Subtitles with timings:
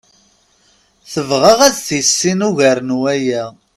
[1.11, 3.45] Tebɣa ad t-tissin ugar n waya.